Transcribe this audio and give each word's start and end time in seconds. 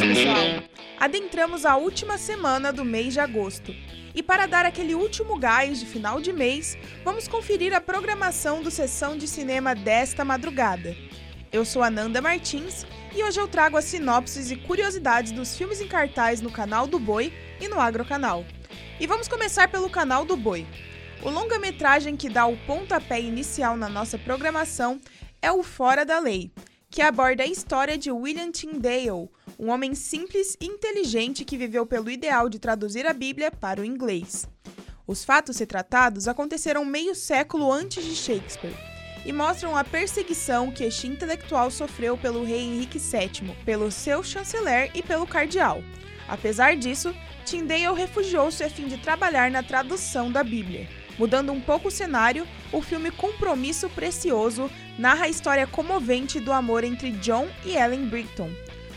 Pessoal! 0.00 0.62
Adentramos 0.98 1.64
a 1.64 1.76
última 1.76 2.18
semana 2.18 2.70
do 2.72 2.84
mês 2.84 3.14
de 3.14 3.20
agosto. 3.20 3.74
E 4.14 4.22
para 4.22 4.46
dar 4.46 4.66
aquele 4.66 4.94
último 4.94 5.38
gás 5.38 5.80
de 5.80 5.86
final 5.86 6.20
de 6.20 6.32
mês, 6.32 6.76
vamos 7.02 7.26
conferir 7.26 7.72
a 7.72 7.80
programação 7.80 8.62
do 8.62 8.70
Sessão 8.70 9.16
de 9.16 9.26
Cinema 9.26 9.74
desta 9.74 10.24
madrugada. 10.24 10.94
Eu 11.50 11.64
sou 11.64 11.82
Ananda 11.82 12.20
Martins 12.20 12.84
e 13.16 13.24
hoje 13.24 13.40
eu 13.40 13.48
trago 13.48 13.76
as 13.76 13.86
sinopses 13.86 14.50
e 14.50 14.56
curiosidades 14.56 15.32
dos 15.32 15.56
filmes 15.56 15.80
em 15.80 15.88
cartaz 15.88 16.40
no 16.40 16.50
canal 16.50 16.86
do 16.86 16.98
Boi 16.98 17.32
e 17.60 17.68
no 17.68 17.80
Agrocanal. 17.80 18.44
E 19.00 19.06
vamos 19.06 19.28
começar 19.28 19.68
pelo 19.68 19.88
canal 19.88 20.26
do 20.26 20.36
Boi. 20.36 20.66
O 21.22 21.28
longa-metragem 21.28 22.16
que 22.16 22.30
dá 22.30 22.46
o 22.46 22.56
pontapé 22.66 23.20
inicial 23.20 23.76
na 23.76 23.90
nossa 23.90 24.16
programação 24.16 24.98
é 25.42 25.52
o 25.52 25.62
Fora 25.62 26.02
da 26.02 26.18
Lei, 26.18 26.50
que 26.90 27.02
aborda 27.02 27.42
a 27.42 27.46
história 27.46 27.98
de 27.98 28.10
William 28.10 28.50
Tyndale, 28.50 29.28
um 29.58 29.68
homem 29.68 29.94
simples 29.94 30.56
e 30.58 30.64
inteligente 30.64 31.44
que 31.44 31.58
viveu 31.58 31.84
pelo 31.84 32.10
ideal 32.10 32.48
de 32.48 32.58
traduzir 32.58 33.06
a 33.06 33.12
Bíblia 33.12 33.50
para 33.50 33.82
o 33.82 33.84
inglês. 33.84 34.48
Os 35.06 35.22
fatos 35.22 35.58
retratados 35.58 36.26
aconteceram 36.26 36.86
meio 36.86 37.14
século 37.14 37.70
antes 37.70 38.02
de 38.02 38.16
Shakespeare 38.16 38.74
e 39.26 39.30
mostram 39.30 39.76
a 39.76 39.84
perseguição 39.84 40.70
que 40.72 40.84
este 40.84 41.06
intelectual 41.06 41.70
sofreu 41.70 42.16
pelo 42.16 42.44
rei 42.44 42.60
Henrique 42.60 42.98
VII, 42.98 43.54
pelo 43.66 43.90
seu 43.90 44.22
chanceler 44.22 44.90
e 44.94 45.02
pelo 45.02 45.26
cardeal. 45.26 45.82
Apesar 46.26 46.76
disso, 46.76 47.14
Tyndale 47.44 47.94
refugiou-se 47.94 48.64
a 48.64 48.70
fim 48.70 48.88
de 48.88 48.96
trabalhar 48.96 49.50
na 49.50 49.62
tradução 49.62 50.32
da 50.32 50.42
Bíblia. 50.42 50.88
Mudando 51.20 51.52
um 51.52 51.60
pouco 51.60 51.88
o 51.88 51.90
cenário, 51.90 52.46
o 52.72 52.80
filme 52.80 53.10
Compromisso 53.10 53.90
Precioso 53.90 54.70
narra 54.98 55.26
a 55.26 55.28
história 55.28 55.66
comovente 55.66 56.40
do 56.40 56.50
amor 56.50 56.82
entre 56.82 57.10
John 57.10 57.46
e 57.62 57.76
Ellen 57.76 58.06
Brighton. 58.06 58.48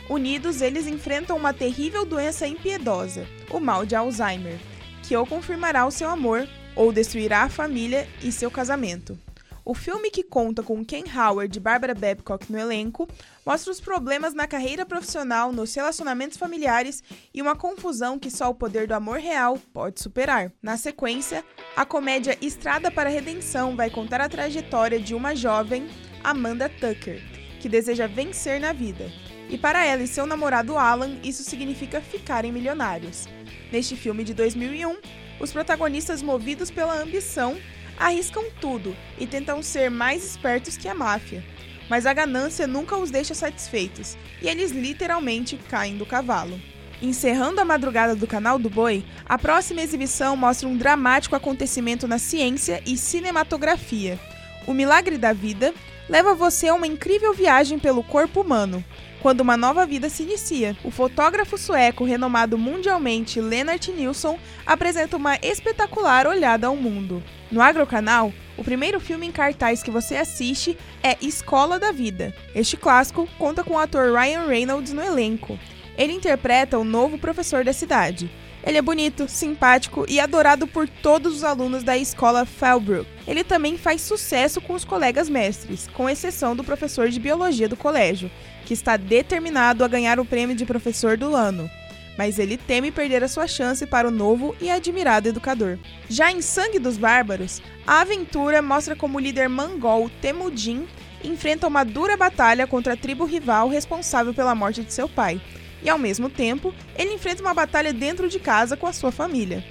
Unidos, 0.09 0.62
eles 0.62 0.88
enfrentam 0.88 1.36
uma 1.36 1.53
terrível 1.53 2.06
doença 2.06 2.47
impiedosa, 2.47 3.28
o 3.50 3.59
mal 3.59 3.86
de 3.86 3.94
Alzheimer, 3.94 4.58
que 5.06 5.14
ou 5.17 5.28
confirmará 5.28 5.86
o 5.86 5.92
seu 5.92 6.09
amor 6.09 6.47
ou 6.78 6.94
destruirá 6.94 7.42
a 7.42 7.50
família 7.50 8.08
e 8.23 8.31
seu 8.31 8.50
casamento. 8.50 9.19
O 9.66 9.73
filme, 9.73 10.11
que 10.11 10.23
conta 10.23 10.61
com 10.61 10.83
Ken 10.83 11.06
Howard 11.16 11.58
e 11.58 11.61
Barbara 11.61 11.95
Babcock 11.95 12.52
no 12.52 12.59
elenco, 12.59 13.08
mostra 13.45 13.72
os 13.72 13.80
problemas 13.80 14.33
na 14.33 14.45
carreira 14.45 14.86
profissional, 14.86 15.53
nos 15.53 15.73
relacionamentos 15.73 16.38
familiares 16.38 17.02
e 17.33 17.42
uma 17.42 17.56
confusão 17.56 18.19
que 18.19 18.30
só 18.30 18.50
o 18.50 18.56
poder 18.56 18.88
do 18.88 18.94
amor 18.94 19.19
real 19.19 19.58
pode 19.73 20.02
superar. 20.02 20.52
Na 20.61 20.75
sequência, 20.75 21.45
a 21.78 21.86
comédia 21.86 22.38
Estrada 22.41 22.91
para 22.91 23.09
a 23.09 23.11
Redenção 23.14 23.73
vai 23.73 23.89
contar 23.89 24.19
a 24.19 24.28
trajetória 24.28 25.00
de 25.00 25.16
uma 25.16 25.34
jovem, 25.34 25.88
Amanda 26.22 26.67
Tucker, 26.67 27.22
que 27.61 27.69
deseja 27.69 28.06
vencer 28.06 28.59
na 28.59 28.73
vida. 28.73 29.09
E 29.50 29.58
para 29.58 29.86
ela 29.86 30.03
e 30.03 30.08
seu 30.08 30.25
namorado 30.25 30.78
Alan, 30.78 31.19
isso 31.23 31.41
significa 31.41 32.02
ficarem 32.02 32.52
milionários. 32.52 33.28
Neste 33.72 33.95
filme 33.95 34.25
de 34.25 34.34
2001, 34.34 34.97
os 35.39 35.53
protagonistas, 35.53 36.22
movidos 36.22 36.69
pela 36.69 37.02
ambição, 37.02 37.58
arriscam 37.97 38.45
tudo 38.59 38.95
e 39.17 39.27
tentam 39.27 39.61
ser 39.61 39.89
mais 39.89 40.23
espertos 40.23 40.77
que 40.77 40.88
a 40.88 40.95
máfia. 40.95 41.44
Mas 41.89 42.05
a 42.05 42.13
ganância 42.13 42.66
nunca 42.66 42.97
os 42.97 43.11
deixa 43.11 43.33
satisfeitos 43.33 44.17
e 44.41 44.47
eles 44.47 44.72
literalmente 44.72 45.58
caem 45.69 45.97
do 45.97 46.05
cavalo. 46.05 46.59
Encerrando 47.02 47.59
a 47.59 47.66
madrugada 47.66 48.16
do 48.16 48.25
canal 48.25 48.58
do 48.58 48.69
Boi, 48.69 49.03
a 49.25 49.38
próxima 49.38 49.81
exibição 49.81 50.38
mostra 50.38 50.67
um 50.67 50.77
dramático 50.77 51.35
acontecimento 51.35 52.08
na 52.08 52.17
ciência 52.17 52.81
e 52.85 52.95
cinematografia. 52.95 54.17
O 54.66 54.73
milagre 54.73 55.17
da 55.17 55.33
vida 55.33 55.73
leva 56.08 56.33
você 56.33 56.67
a 56.67 56.73
uma 56.73 56.88
incrível 56.88 57.33
viagem 57.33 57.80
pelo 57.80 58.03
corpo 58.03 58.42
humano, 58.42 58.83
quando 59.22 59.42
uma 59.42 59.58
nova 59.58 59.86
vida 59.86 60.09
se 60.09 60.23
inicia. 60.23 60.75
O 60.83 60.92
fotógrafo 60.92 61.58
sueco 61.58 62.03
renomado 62.03 62.58
mundialmente 62.58 63.39
Lennart 63.39 63.88
Nilsson 63.89 64.38
apresenta 64.66 65.18
uma 65.18 65.38
espetacular 65.41 66.28
olhada 66.28 66.68
ao 66.68 66.75
mundo. 66.75 67.24
No 67.51 67.62
Agrocanal, 67.62 68.34
o 68.57 68.63
primeiro 68.63 69.00
filme 69.00 69.25
em 69.25 69.31
cartaz 69.31 69.81
que 69.81 69.91
você 69.91 70.16
assiste 70.16 70.78
é 71.01 71.18
Escola 71.22 71.80
da 71.80 71.91
Vida. 71.91 72.34
Este 72.53 72.78
clássico 72.78 73.28
conta 73.38 73.63
com 73.63 73.74
o 73.74 73.80
ator 73.80 74.13
Ryan 74.13 74.45
Reynolds 74.45 74.94
no 74.94 75.01
elenco. 75.01 75.57
Ele 75.97 76.13
interpreta 76.13 76.78
o 76.78 76.84
novo 76.84 77.18
professor 77.18 77.63
da 77.63 77.74
cidade. 77.74 78.30
Ele 78.66 78.78
é 78.78 78.81
bonito, 78.81 79.28
simpático 79.28 80.06
e 80.07 80.22
adorado 80.22 80.66
por 80.66 80.88
todos 80.88 81.35
os 81.35 81.44
alunos 81.44 81.84
da 81.84 81.97
escola 81.97 82.46
Fellbrook. 82.46 83.06
Ele 83.28 83.44
também 83.44 83.78
faz 83.78 84.01
sucesso 84.01 84.62
com 84.62 84.74
os 84.74 84.85
colegas 84.85 85.28
mestres, 85.28 85.90
com 85.94 86.09
exceção 86.09 86.56
do 86.56 86.63
professor 86.63 87.09
de 87.09 87.19
biologia 87.19 87.68
do 87.68 87.75
colégio, 87.75 88.31
que 88.66 88.74
está 88.74 88.96
determinado 88.96 89.84
a 89.84 89.88
ganhar 89.88 90.18
o 90.18 90.25
prêmio 90.25 90.56
de 90.56 90.66
professor 90.66 91.18
do 91.18 91.35
ano. 91.35 91.69
Mas 92.18 92.40
ele 92.40 92.56
teme 92.56 92.90
perder 92.90 93.22
a 93.24 93.28
sua 93.28 93.47
chance 93.47 93.85
para 93.85 94.07
o 94.07 94.12
novo 94.12 94.56
e 94.62 94.69
admirado 94.69 95.28
educador. 95.28 95.78
Já 96.07 96.31
em 96.31 96.41
Sangue 96.41 96.80
dos 96.80 96.95
Bárbaros, 96.95 97.62
a 97.85 98.00
aventura 98.00 98.62
mostra 98.62 98.95
como 98.95 99.18
o 99.18 99.22
líder 99.22 99.50
mongol 99.50 100.09
Temudin 100.22 100.88
enfrenta 101.22 101.68
uma 101.68 101.84
dura 101.84 102.16
batalha 102.16 102.68
contra 102.68 102.94
a 102.94 102.97
tribo 102.97 103.25
rival 103.25 103.68
responsável 103.68 104.34
pela 104.34 104.56
morte 104.56 104.84
de 104.84 104.94
seu 104.94 105.09
pai 105.09 105.41
e, 105.83 105.89
ao 105.89 105.97
mesmo 105.97 106.29
tempo, 106.29 106.73
ele 106.95 107.13
enfrenta 107.13 107.41
uma 107.41 107.53
batalha 107.53 107.91
dentro 107.91 108.29
de 108.29 108.39
casa 108.39 108.77
com 108.77 108.88
a 108.88 108.94
sua 108.94 109.11
família. 109.11 109.63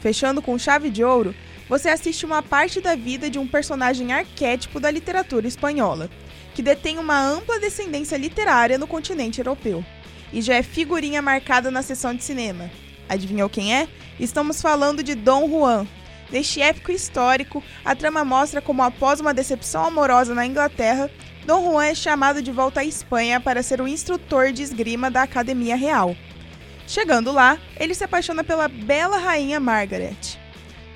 Fechando 0.00 0.40
com 0.40 0.58
chave 0.58 0.90
de 0.90 1.04
ouro, 1.04 1.34
você 1.68 1.88
assiste 1.88 2.24
uma 2.24 2.42
parte 2.42 2.80
da 2.80 2.94
vida 2.94 3.28
de 3.28 3.38
um 3.38 3.46
personagem 3.46 4.12
arquétipo 4.12 4.78
da 4.78 4.90
literatura 4.90 5.46
espanhola, 5.46 6.08
que 6.54 6.62
detém 6.62 6.98
uma 6.98 7.20
ampla 7.20 7.58
descendência 7.58 8.16
literária 8.16 8.78
no 8.78 8.86
continente 8.86 9.40
europeu, 9.40 9.84
e 10.32 10.40
já 10.40 10.54
é 10.54 10.62
figurinha 10.62 11.20
marcada 11.20 11.70
na 11.70 11.82
sessão 11.82 12.14
de 12.14 12.22
cinema. 12.22 12.70
Adivinhou 13.08 13.48
quem 13.48 13.74
é? 13.74 13.88
Estamos 14.18 14.62
falando 14.62 15.02
de 15.02 15.14
Dom 15.14 15.48
Juan. 15.48 15.86
Neste 16.30 16.60
épico 16.60 16.90
histórico, 16.90 17.62
a 17.84 17.94
trama 17.94 18.24
mostra 18.24 18.60
como, 18.60 18.82
após 18.82 19.20
uma 19.20 19.34
decepção 19.34 19.84
amorosa 19.84 20.34
na 20.34 20.46
Inglaterra, 20.46 21.10
Dom 21.46 21.70
Juan 21.70 21.86
é 21.86 21.94
chamado 21.94 22.42
de 22.42 22.50
volta 22.50 22.80
à 22.80 22.84
Espanha 22.84 23.38
para 23.38 23.62
ser 23.62 23.80
o 23.80 23.86
instrutor 23.86 24.50
de 24.50 24.64
esgrima 24.64 25.08
da 25.08 25.22
Academia 25.22 25.76
Real. 25.76 26.16
Chegando 26.88 27.30
lá, 27.30 27.56
ele 27.78 27.94
se 27.94 28.02
apaixona 28.02 28.42
pela 28.42 28.66
bela 28.66 29.16
rainha 29.16 29.60
Margaret. 29.60 30.40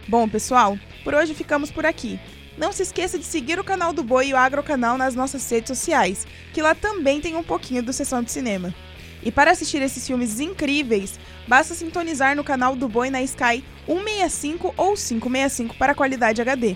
Bom, 0.09 0.29
pessoal, 0.29 0.77
por 1.05 1.15
hoje 1.15 1.35
ficamos 1.35 1.71
por 1.71 1.87
aqui. 1.87 2.19
Não 2.59 2.73
se 2.73 2.83
esqueça 2.83 3.17
de 3.17 3.25
seguir 3.25 3.61
o 3.61 3.65
canal 3.65 3.93
do 3.93 4.03
Boi 4.03 4.27
e 4.27 4.35
o 4.35 4.37
Agrocanal 4.37 4.99
nas 4.99 5.15
nossas 5.15 5.49
redes 5.49 5.69
sociais, 5.69 6.27
que 6.53 6.61
lá 6.61 6.75
também 6.75 7.21
tem 7.21 7.37
um 7.37 7.45
pouquinho 7.45 7.81
do 7.81 7.93
Sessão 7.93 8.21
de 8.21 8.33
Cinema. 8.33 8.75
E 9.23 9.31
para 9.31 9.53
assistir 9.53 9.81
esses 9.81 10.05
filmes 10.05 10.41
incríveis, 10.41 11.21
basta 11.47 11.75
sintonizar 11.75 12.35
no 12.35 12.43
canal 12.43 12.75
do 12.75 12.89
Boi 12.89 13.09
na 13.09 13.23
Sky 13.23 13.65
165 13.87 14.75
ou 14.77 14.95
565 14.97 15.77
para 15.77 15.95
qualidade 15.95 16.43
HD. 16.43 16.75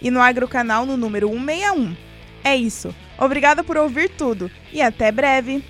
E 0.00 0.12
no 0.12 0.20
Agrocanal 0.20 0.86
no 0.86 0.96
número 0.96 1.28
161. 1.28 1.96
É 2.44 2.54
isso. 2.54 2.94
Obrigada 3.18 3.64
por 3.64 3.76
ouvir 3.76 4.10
tudo 4.10 4.50
e 4.72 4.82
até 4.82 5.10
breve! 5.10 5.64